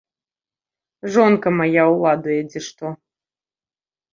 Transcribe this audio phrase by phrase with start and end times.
[1.17, 2.85] Жонка мая ўладуе дзе што.